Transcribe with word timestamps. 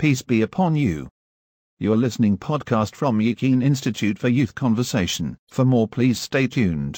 Peace 0.00 0.21
be 0.23 0.41
upon 0.41 0.75
you. 0.77 1.09
You're 1.81 1.97
listening 1.97 2.37
podcast 2.39 2.95
from 2.95 3.21
Yakin 3.21 3.61
Institute 3.61 4.17
for 4.17 4.29
Youth 4.29 4.55
Conversation. 4.55 5.37
For 5.47 5.65
more, 5.65 5.87
please 5.89 6.19
stay 6.21 6.45
tuned. 6.49 6.95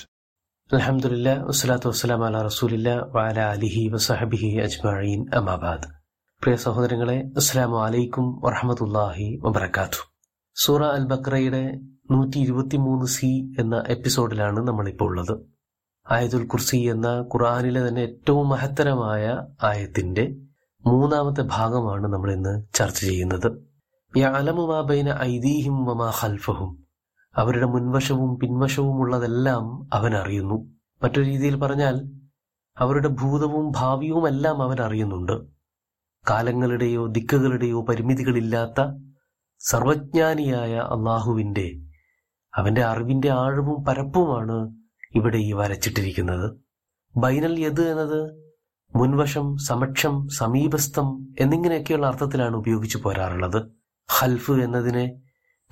അലഹമുല്ല 0.70 1.30
വസ്സലാത്തു 1.48 1.88
വസ്സലാം 1.90 2.22
അല 2.26 2.38
റസൂലില്ല 2.46 2.90
വാല 3.16 3.40
അലിഹി 3.50 3.82
വസഹബിഹി 3.94 4.50
അജ്മഈൻ 4.64 5.20
അമാബാദ് 5.40 5.88
പ്രിയ 6.42 6.56
സഹോദരങ്ങളെ 6.64 7.18
അസ്സലാമു 7.42 7.78
അലൈക്കും 7.84 8.28
വറഹമത്തുല്ലാഹി 8.46 9.28
വബർക്കാത്തു 9.44 10.02
സൂറ 10.58 10.82
അൽ 10.98 11.06
ബക്രയുടെ 11.12 11.62
നൂറ്റി 12.14 12.40
ഇരുപത്തിമൂന്ന് 12.46 13.10
സി 13.16 13.32
എന്ന 13.62 13.84
എപ്പിസോഡിലാണ് 13.96 14.62
നമ്മളിപ്പോൾ 14.70 15.12
ഉള്ളത് 15.12 15.36
ആയതുൽ 16.08 16.46
കുർസി 16.54 16.80
എന്ന 16.94 17.10
ഖുർആാനിലെ 17.34 17.84
തന്നെ 17.86 18.04
ഏറ്റവും 18.10 18.48
മഹത്തരമായ 18.54 19.26
ആയത്തിന്റെ 19.70 20.26
മൂന്നാമത്തെ 20.86 21.42
ഭാഗമാണ് 21.42 22.14
നമ്മൾ 22.14 22.32
ഇന്ന് 22.32 22.64
ചർച്ച 22.74 23.00
ചെയ്യുന്നത്. 23.00 23.74
ഐതിഹ്യം 24.18 25.22
ഐദീഹിം 25.22 25.86
വമാ 25.86 26.12
ഖൽഫഹും. 26.24 26.88
അവരുടെ 27.36 27.66
മുൻവശവും 27.66 28.40
പിൻവശവും 28.40 29.00
ഉള്ളതെല്ലാം 29.00 29.90
അവൻ 29.94 30.16
അറിയുന്നു. 30.16 30.70
മറ്റൊരു 31.04 31.22
രീതിയിൽ 31.22 31.56
പറഞ്ഞാൽ 31.56 32.12
അവരുടെ 32.78 33.08
ഭൂതവും 33.08 33.72
ഭാവിയും 33.76 34.28
എല്ലാം 34.28 34.62
അവൻ 34.62 34.82
അറിയുന്നുണ്ട്. 34.82 35.42
കാലങ്ങളുടെയോ 36.30 37.08
ദിക്കുകളുടെയോ 37.08 37.84
പരിമിതികളില്ലാത്ത 37.84 38.84
സർവജ്ഞാനിയായ 39.60 40.76
അള്ളാഹുവിന്റെ 40.76 41.80
അവന്റെ 42.56 42.84
അറിവിന്റെ 42.84 43.30
ആഴവും 43.30 43.84
പരപ്പുമാണ് 43.84 44.76
ഇവിടെ 45.16 45.38
ഈ 45.38 45.54
വരച്ചിട്ടിരിക്കുന്നത്. 45.54 46.58
ബൈനൽ 47.18 47.60
യദ് 47.60 47.82
എന്നത് 47.82 48.43
മുൻവശം 48.96 49.58
സമക്ഷം 49.58 50.28
സമീപസ്ഥം 50.30 51.36
എന്നിങ്ങനെയൊക്കെയുള്ള 51.40 52.08
അർത്ഥത്തിലാണ് 52.08 52.56
ഉപയോഗിച്ചു 52.56 52.98
പോരാറുള്ളത്. 52.98 53.66
ഹൽഫ് 54.12 54.52
എന്നതിനെ 54.52 55.22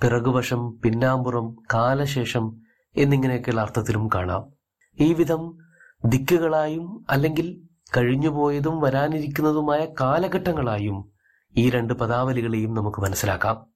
പിറകുവശം 0.02 0.80
പിന്നാമ്പുറം 0.84 1.56
കാലശേഷം 1.74 2.56
എന്നിങ്ങനെയൊക്കെയുള്ള 2.96 3.60
അർത്ഥത്തിലും 3.60 4.08
കാണാം. 4.14 4.52
ഈ 5.00 5.12
വിധം 5.12 5.58
ദിക്കുകളായും 6.04 7.06
അല്ലെങ്കിൽ 7.10 7.68
കഴിഞ്ഞുപോയതും 7.96 8.80
വരാനിരിക്കുന്നതുമായ 8.80 9.86
കാലഘട്ടങ്ങളായും 10.00 11.12
ഈ 11.56 11.70
രണ്ട് 11.70 11.94
പദാവലികളെയും 11.94 12.74
നമുക്ക് 12.74 13.02
മനസ്സിലാക്കാം. 13.02 13.66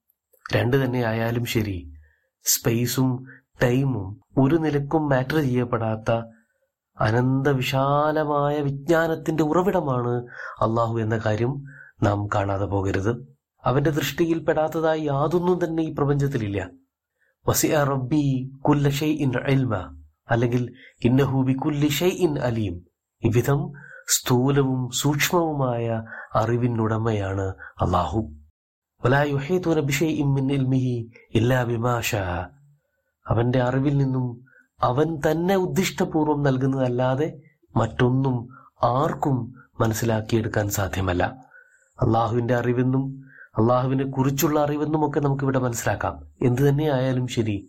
രണ്ട് 0.55 0.85
തന്നെ 0.85 1.03
ആയാലും 1.03 1.45
ശരി 1.45 1.93
സ്പേസും 2.43 3.25
ടൈമും 3.63 4.19
ഒരു 4.37 4.55
നിലക്കും 4.55 5.09
മാറ്റർ 5.09 5.41
ചെയ്യപ്പെടാത്ത 5.41 6.36
അനന്തവിശാലമായ 6.99 8.59
വിജ്ഞാനത്തിന്റെ 8.59 9.43
ഉറവിടമാണ് 9.43 10.25
അള്ളാഹു 10.61 10.99
എന്ന 10.99 11.17
കാര്യം 11.17 11.63
നാം 12.03 12.27
കാണാതെ 12.27 12.65
പോകരുത്. 12.65 13.37
അവന്റെ 13.63 13.89
ദൃഷ്ടിയിൽ 13.89 14.39
പെടാത്തതായി 14.39 15.01
യാതൊന്നും 15.01 15.65
തന്നെ 15.65 15.83
ഈ 15.83 15.93
പ്രപഞ്ചത്തിലില്ല. 15.93 16.69
വസിയ 17.47 17.83
റബ്ബി 17.83 18.51
കുല്ല 18.59 18.89
അല്ലെങ്കിൽ 20.29 20.73
ഇന്നഹൂബി 21.03 21.53
കുല്ലി 21.53 22.05
ഇൻ 22.05 22.39
അലീം. 22.39 22.81
ഇവിധം 23.23 23.73
സ്ഥൂലവും 24.07 24.89
സൂക്ഷ്മവുമായ 24.89 26.03
അറിവിനുടമയാണ് 26.35 27.53
അള്ളാഹു. 27.81 28.33
അവന്റെ 33.27 33.61
അറിവിൽ 33.61 33.97
നിന്നും 33.97 34.46
അവൻ 34.79 35.21
തന്നെ 35.31 35.55
ഉദ്ദിഷ്ടപൂർവം 35.55 36.43
നൽകുന്നതല്ലാതെ 36.43 37.41
മറ്റൊന്നും 37.75 38.49
ആർക്കും 38.83 39.53
മനസ്സിലാക്കിയെടുക്കാൻ 39.79 40.69
സാധ്യമല്ല. 40.69 41.23
അള്ളാഹുവിന്റെ 42.01 42.55
അറിവെന്നും 42.55 43.23
അള്ളാഹുവിനെ 43.57 44.05
കുറിച്ചുള്ള 44.05 44.59
അറിവെന്നും 44.59 45.09
ഒക്കെ 45.09 45.19
നമുക്കിവിടെ 45.19 45.59
മനസ്സിലാക്കാം. 45.59 46.23
എന്തു 46.41 46.61
തന്നെ 46.61 46.91
ആയാലും 46.91 47.27
ശരി 47.27 47.67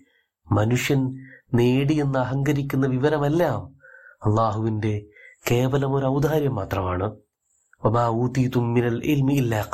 മനുഷ്യൻ 0.52 1.18
നേടിയെന്ന് 1.54 2.18
അഹങ്കരിക്കുന്ന 2.18 2.86
വിവരമെല്ലാം 2.86 3.76
അള്ളാഹുവിന്റെ 4.26 5.06
കേവലം 5.50 5.94
ഒരു 5.94 6.06
ഔദാര്യം 6.06 6.54
മാത്രമാണ്. 6.54 7.16
ഇൽമി 9.04 9.32
ഇല്ലാ 9.32 9.64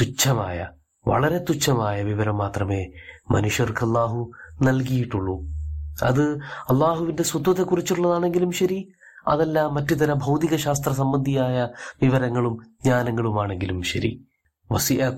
തുച്ഛമായ 0.00 0.68
വളരെ 1.08 1.38
തുച്ഛമായ 1.38 2.02
വിവരം 2.02 2.38
മാത്രമേ 2.38 2.90
മനുഷ്യർക്ക് 3.30 3.84
അള്ളാഹു 3.84 4.30
നൽകിയിട്ടുള്ളൂ. 4.62 5.59
അത് 6.02 6.38
അള്ളാഹുവിന്റെ 6.70 7.22
സ്വത്വത്തെ 7.22 7.62
കുറിച്ചുള്ളതാണെങ്കിലും 7.62 8.52
ശരി. 8.52 8.92
അതല്ല 9.28 9.66
മറ്റു 9.66 9.94
തരം 9.94 10.18
ഭൗതിക 10.18 10.56
ശാസ്ത്ര 10.56 10.92
സംബന്ധിയായ 10.92 11.68
വിവരങ്ങളും 12.02 12.58
ജ്ഞാനങ്ങളുമാണെങ്കിലും 12.84 13.82
ശരി. 13.82 14.24
വസിയ 14.72 15.08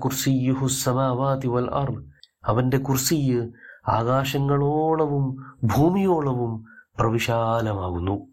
വൽ 1.47 1.69
അർ 1.71 2.03
അവന്റെ 2.45 2.77
കുർസിയ് 2.77 3.49
ആകാശങ്ങളോളവും 3.87 5.55
ഭൂമിയോളവും 5.63 6.65
പ്രവിശാലമാകുന്നു. 6.99 8.27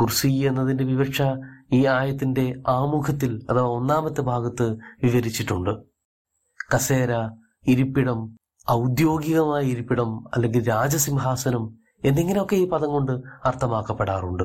കുർസി 0.00 0.28
എന്നതിന്റെ 0.28 0.84
വിവക്ഷ 0.84 1.22
ഈ 1.72 1.86
ആയത്തിന്റെ 1.86 2.62
ആമുഖത്തിൽ 2.68 3.46
അഥവാ 3.50 3.68
ഒന്നാമത്തെ 3.68 4.20
ഭാഗത്ത് 4.20 4.72
വിവരിച്ചിട്ടുണ്ട്. 5.02 5.70
കസേര 6.74 7.28
ഇരിപ്പിടം 7.66 8.36
ഔദ്യോഗികമായ 8.70 9.62
ഇരിപ്പിടം 9.62 10.28
അല്ലെങ്കിൽ 10.34 10.68
രാജസിംഹാസനം 10.68 11.77
എന്നിങ്ങനെയൊക്കെ 12.04 12.54
ഈ 12.54 12.68
പദം 12.68 12.88
കൊണ്ട് 12.88 13.12
അർത്ഥമാക്കപ്പെടാറുണ്ട്. 13.44 14.44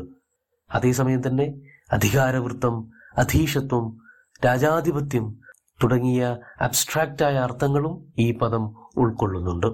അതേസമയം 0.71 1.27
തന്നെ 1.27 1.53
അധികാരവൃത്തം 1.91 2.91
അധീശത്വം 3.17 3.97
രാജാധിപത്യം 4.45 5.41
തുടങ്ങിയ 5.83 6.37
അബ്സ്ട്രാക്റ്റായ 6.61 7.33
അർത്ഥങ്ങളും 7.37 8.13
ഈ 8.19 8.37
പദം 8.37 8.75
ഉൾക്കൊള്ളുന്നുണ്ട്. 8.97 9.67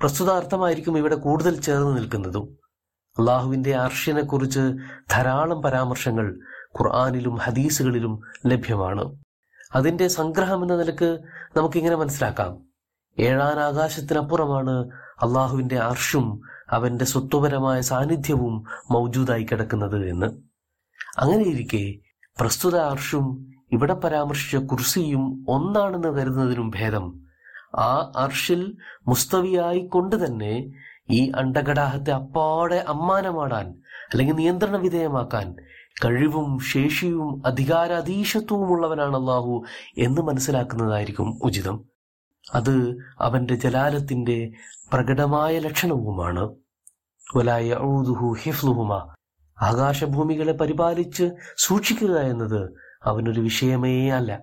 പ്രസ്തുത 0.00 0.30
അർത്ഥമായിരിക്കും 0.30 0.98
ഇവിടെ 0.98 1.14
കൂടുതൽ 1.14 1.60
ചേർന്ന് 1.60 1.96
നിൽക്കുന്നതും. 1.96 2.58
അള്ളാഹുവിന്റെ 3.18 3.76
കുറിച്ച് 4.20 4.60
ധാരാളം 5.10 5.62
പരാമർശങ്ങൾ 5.62 6.40
ഖുർആാനിലും 6.80 7.34
ഹദീസുകളിലും 7.34 8.20
ലഭ്യമാണ്. 8.46 9.16
അതിന്റെ 9.74 10.08
സംഗ്രഹം 10.08 10.62
എന്ന 10.62 10.76
നിലയ്ക്ക് 10.76 11.18
നമുക്കിങ്ങനെ 11.56 11.96
മനസ്സിലാക്കാം. 11.96 12.73
ഏഴാനാകാശത്തിനപ്പുറമാണ് 13.18 14.90
അള്ളാഹുവിന്റെ 15.22 15.78
അർഷും 15.78 16.40
അവന്റെ 16.70 17.04
സ്വത്വപരമായ 17.04 17.80
സാന്നിധ്യവും 17.80 18.64
മൗജൂദായി 18.90 19.44
കിടക്കുന്നത് 19.44 20.08
എന്ന്. 20.08 20.26
അങ്ങനെയിരിക്കെ 21.18 21.94
പ്രസ്തുത 22.40 22.76
അർഷും 22.76 23.54
ഇവിടെ 23.72 23.94
പരാമർശിച്ച 23.94 24.56
കുർസിയും 24.56 25.46
ഒന്നാണെന്ന് 25.48 26.08
കരുതുന്നതിനും 26.08 26.70
ഭേദം 26.70 27.20
ആ 27.74 28.12
അർഷിൽ 28.16 28.76
മുസ്തവിയായി 29.08 29.78
കൊണ്ട് 29.78 30.26
തന്നെ 30.26 30.72
ഈ 31.10 31.30
അണ്ടഘടാഹത്തെ 31.30 32.10
അപ്പാടെ 32.10 32.84
അമ്മാനമാടാൻ 32.88 33.66
അല്ലെങ്കിൽ 34.12 34.34
നിയന്ത്രണ 34.34 34.76
വിധേയമാക്കാൻ 34.76 35.56
കഴിവും 36.04 36.58
ശേഷിയും 36.58 37.46
അധികാരാധീശത്വവും 37.46 38.68
ഉള്ളവനാണ് 38.68 39.16
അള്ളാഹു 39.16 39.64
എന്ന് 39.98 40.22
മനസ്സിലാക്കുന്നതായിരിക്കും 40.22 41.38
ഉചിതം. 41.42 41.93
അത് 42.54 42.96
അവന്റെ 43.20 43.54
ജലാലത്തിന്റെ 43.54 44.52
പ്രകടമായ 44.92 45.58
ലക്ഷണവുമാണ്. 45.58 46.54
ഹിഫ്ലുഹുമ. 48.42 49.14
ആകാശഭൂമികളെ 49.62 50.52
പരിപാലിച്ച് 50.52 51.30
സൂക്ഷിക്കുക 51.56 52.18
എന്നത് 52.18 52.70
അവനൊരു 53.04 53.40
വിഷയമേ 53.40 54.10
അല്ല. 54.10 54.42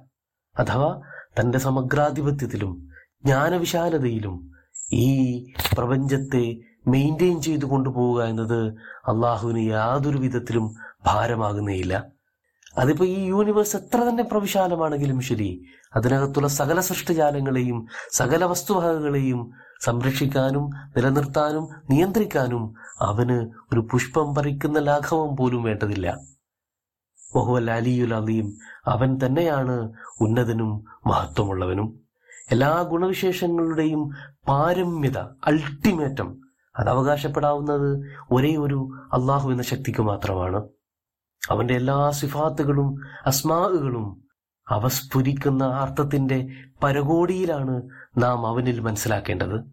അഥവാ 0.59 1.01
തന്റെ 1.40 1.57
സമഗ്രാധിപത്യത്തിലും 1.57 2.90
ജ്ഞാനവിശാലതയിലും 3.25 4.51
ഈ 4.94 5.45
പ്രപഞ്ചത്തെ 5.78 6.57
മെയിന്റെയിൻ 6.88 7.41
ചെയ്തു 7.41 7.66
കൊണ്ടുപോവുക 7.66 8.23
എന്നത് 8.23 8.67
അള്ളാഹുവിന് 9.07 9.69
യാതൊരു 9.69 10.17
വിധത്തിലും 10.17 10.75
ഭാരമാകുന്നേയില്ല. 11.06 12.06
അതിപ്പോ 12.77 13.05
ഈ 13.05 13.23
യൂണിവേഴ്സ് 13.25 13.75
എത്ര 13.75 13.97
തന്നെ 13.97 14.23
പ്രവിശാലമാണെങ്കിലും 14.23 15.21
ശരി 15.21 15.65
അതിനകത്തുള്ള 15.95 16.47
സകല 16.47 16.79
സൃഷ്ടിജാലങ്ങളെയും 16.79 17.87
സകല 18.11 18.43
വസ്തുവകകളെയും 18.46 19.51
സംരക്ഷിക്കാനും 19.81 20.66
നിലനിർത്താനും 20.96 21.69
നിയന്ത്രിക്കാനും 21.90 22.75
അവന് 23.01 23.37
ഒരു 23.73 23.87
പുഷ്പം 23.91 24.35
പറിക്കുന്ന 24.35 24.79
ലാഘവം 24.79 25.35
പോലും 25.35 25.63
വേണ്ടതില്ല. 25.63 26.07
ബഹുവൽ 27.35 27.72
അലിയുൽ 27.72 28.13
അലീം 28.13 28.47
അവൻ 28.87 29.19
തന്നെയാണ് 29.25 29.93
ഉന്നതനും 30.22 30.72
മഹത്വമുള്ളവനും. 31.07 31.87
എല്ലാ 32.51 32.81
ഗുണവിശേഷങ്ങളുടെയും 32.81 34.09
പാരമ്യത 34.47 35.17
അൾട്ടിമേറ്റം 35.17 36.29
അത് 36.79 36.90
അവകാശപ്പെടാവുന്നത് 36.90 37.90
ഒരേ 38.31 38.55
ഒരു 38.55 38.90
അള്ളാഹു 39.13 39.49
എന്ന 39.49 39.63
ശക്തിക്ക് 39.63 40.01
മാത്രമാണ്. 40.01 40.80
അവന്റെ 41.49 41.73
എല്ലാ 41.73 42.09
സിഫാത്തുകളും 42.09 43.02
അസ്മാകളും 43.26 44.28
അവ 44.70 44.88
സ്ഫുരിക്കുന്ന 44.88 45.64
അർത്ഥത്തിന്റെ 45.64 46.47
പരകോടിയിലാണ് 46.84 47.82
നാം 48.17 48.47
അവനിൽ 48.47 48.79
മനസ്സിലാക്കേണ്ടത്. 48.79 49.66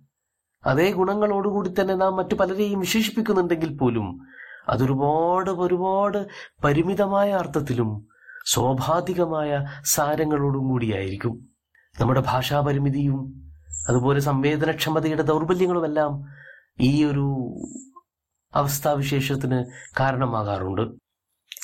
അതേ 0.67 0.93
ഗുണങ്ങളോടുകൂടി 0.93 1.75
തന്നെ 1.81 1.95
നാം 1.95 2.17
മറ്റു 2.17 2.35
പലരെയും 2.35 2.81
വിശേഷിപ്പിക്കുന്നുണ്ടെങ്കിൽ 2.81 3.77
പോലും 3.77 4.21
അതൊരുപാട് 4.69 5.51
ഒരുപാട് 5.51 6.27
പരിമിതമായ 6.65 7.31
അർത്ഥത്തിലും 7.33 8.09
സ്വാഭാവികമായ 8.47 9.67
സാരങ്ങളോടും 9.85 10.69
കൂടിയായിരിക്കും. 10.69 11.49
നമ്മുടെ 12.01 12.23
ഭാഷാ 12.27 12.61
പരിമിതിയും 12.61 13.49
അതുപോലെ 13.89 14.21
സംവേദനക്ഷമതയുടെ 14.21 15.23
ദൗർബല്യങ്ങളുമെല്ലാം 15.23 16.25
ഈ 16.81 17.05
ഒരു 17.05 17.27
അവസ്ഥാവിശേഷത്തിന് 18.55 19.65
കാരണമാകാറുണ്ട്. 20.01 21.08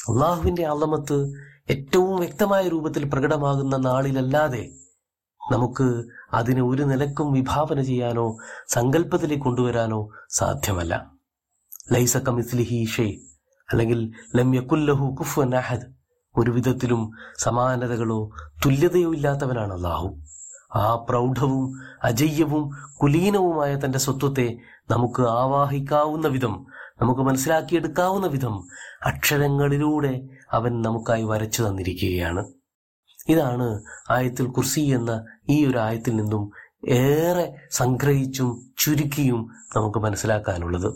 അള്ളാഹുവിന്റെ 0.09 0.67
അള്ളമത്ത് 0.67 1.33
ഏറ്റവും 1.71 2.17
വ്യക്തമായ 2.17 2.69
രൂപത്തിൽ 2.69 3.09
പ്രകടമാകുന്ന 3.09 3.77
നാളിലല്ലാതെ 3.77 4.71
നമുക്ക് 5.53 6.05
അതിനെ 6.33 6.63
ഒരു 6.63 6.83
നിലക്കും 6.83 7.33
വിഭാവന 7.33 7.83
ചെയ്യാനോ 7.83 8.37
സങ്കല്പത്തിലേക്ക് 8.69 9.43
കൊണ്ടുവരാനോ 9.43 10.09
സാധ്യമല്ല. 10.31 11.11
ലൈസ 11.93 12.17
കമിസ്ലിഹി 12.17 12.85
ഷേ 12.85 13.19
അല്ലെങ്കിൽ 13.73 14.13
ലം 14.37 14.55
യക്കുല്ലഹു 14.55 15.17
കുഫുവൻ 15.19 15.55
അഹദ്. 15.55 15.95
ഒരു 16.37 16.51
വിധത്തിലും 16.51 17.13
സമാനതകളോ 17.39 18.31
തുല്യതയോ 18.67 19.15
ഇല്ലാത്തവനാണ് 19.15 19.73
അള്ളാഹു. 19.73 20.19
ആ 20.75 21.07
പ്രൗഢവും 21.11 21.81
അജയ്യവും 22.03 22.71
കുലീനവുമായ 23.03 23.81
തന്റെ 23.85 23.99
സ്വത്വത്തെ 23.99 24.59
നമുക്ക് 24.91 25.23
ആവാഹിക്കാവുന്ന 25.23 26.27
വിധം 26.27 26.67
നമുക്ക് 27.03 27.21
മനസ്സിലാക്കിയെടുക്കാവുന്ന 27.21 28.27
വിധം 28.27 28.67
അക്ഷരങ്ങളിലൂടെ 29.07 30.21
അവൻ 30.53 30.83
നമുക്കായി 30.83 31.23
വരച്ചു 31.23 31.63
തന്നിരിക്കുകയാണ്. 31.63 32.53
ഇതാണ് 33.29 33.83
ആയത്തിൽ 34.11 34.47
കുർസി 34.47 34.81
എന്ന 34.81 35.25
ഈ 35.49 35.67
ഒരു 35.67 35.79
ആയത്തിൽ 35.79 36.17
നിന്നും 36.17 36.51
ഏറെ 36.89 37.55
സംഗ്രഹിച്ചും 37.71 38.75
ചുരുക്കിയും 38.79 39.49
നമുക്ക് 39.77 39.99
മനസ്സിലാക്കാനുള്ളത്. 39.99 40.95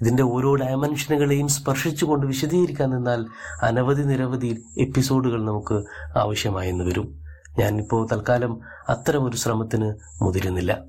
ഇതിന്റെ 0.00 0.22
ഓരോ 0.22 0.54
ഡയമെൻഷനുകളെയും 0.54 1.48
സ്പർശിച്ചുകൊണ്ട് 1.48 2.26
വിശദീകരിക്കാൻ 2.26 2.90
നിന്നാൽ 2.90 3.26
അനവധി 3.62 4.02
നിരവധി 4.02 4.64
എപ്പിസോഡുകൾ 4.78 5.44
നമുക്ക് 5.44 5.84
ആവശ്യമായെന്ന് 6.18 6.84
വരും. 6.84 7.20
ഞാനിപ്പോൾ 7.58 8.08
തൽക്കാലം 8.12 8.60
അത്തരം 8.88 9.24
ഒരു 9.24 9.36
ശ്രമത്തിന് 9.36 9.94
മുതിരുന്നില്ല. 10.22 10.84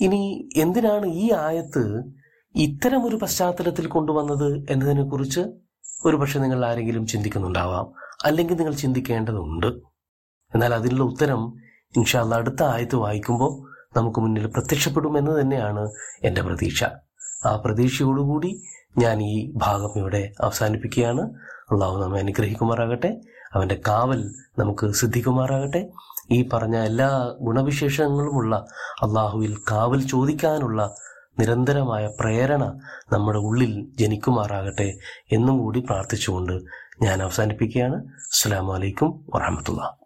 ഇനി 0.00 0.48
എന്തിനാണ് 0.56 1.06
ഈ 1.06 1.32
ആയത്ത് 1.32 2.04
ഇത്തരം 2.54 3.06
ഒരു 3.06 3.16
പശ്ചാത്തലത്തിൽ 3.16 3.86
കൊണ്ടുവന്നത് 3.86 4.66
എന്നതിനെ 4.70 5.04
കുറിച്ച് 5.04 5.40
ഒരുപക്ഷെ 6.04 6.38
നിങ്ങൾ 6.38 6.66
ആരെങ്കിലും 6.66 7.06
ചിന്തിക്കുന്നുണ്ടാവാം. 7.06 8.16
അല്ലെങ്കിൽ 8.24 8.54
നിങ്ങൾ 8.54 8.72
ചിന്തിക്കേണ്ടതുണ്ട്. 8.72 9.66
എന്നാൽ 10.54 10.74
അതിനുള്ള 10.74 11.02
ഉത്തരം 11.02 11.54
ഇൻഷാല്ല 11.96 12.34
അടുത്ത 12.34 12.62
ആയത്ത് 12.62 12.96
വായിക്കുമ്പോൾ 12.96 13.72
നമുക്ക് 13.96 14.20
മുന്നിൽ 14.20 14.46
പ്രത്യക്ഷപ്പെടും 14.46 15.18
എന്ന് 15.18 15.40
തന്നെയാണ് 15.40 15.90
എന്റെ 16.22 16.42
പ്രതീക്ഷ. 16.42 16.84
ആ 17.44 17.56
പ്രതീക്ഷയോടുകൂടി 17.56 18.62
ഞാൻ 18.98 19.22
ഈ 19.22 19.52
ഭാഗം 19.56 19.92
ഇവിടെ 19.96 20.32
അവസാനിപ്പിക്കുകയാണ്. 20.40 21.20
അള്ളാഹു 21.72 22.02
നമ്മെ 22.02 22.18
അനുഗ്രഹിക്കുമാറാകട്ടെ. 22.18 23.20
അവന്റെ 23.54 23.80
കാവൽ 23.88 24.34
നമുക്ക് 24.58 24.90
സിദ്ധിക്കുമാറാകട്ടെ. 24.90 25.90
ഈ 26.30 26.48
പറഞ്ഞ 26.52 26.76
എല്ലാ 26.76 27.34
ഗുണവിശേഷങ്ങളുമുള്ള 27.40 28.56
അള്ളാഹുവിൽ 29.02 29.56
കാവൽ 29.70 30.06
ചോദിക്കാനുള്ള 30.06 30.94
നിരന്തരമായ 31.40 32.10
പ്രേരണ 32.20 32.80
നമ്മുടെ 33.12 33.38
ഉള്ളിൽ 33.38 33.88
ജനിക്കുമാറാകട്ടെ 33.98 34.98
എന്നും 35.32 35.58
കൂടി 35.58 35.80
പ്രാർത്ഥിച്ചുകൊണ്ട് 35.80 36.60
ഞാൻ 37.02 37.22
അവസാനിപ്പിക്കുകയാണ്. 37.22 37.96
അസ്സാം 38.20 38.66
വലൈക്കും 38.66 39.24
വറഹമത്തുള്ള 39.34 40.01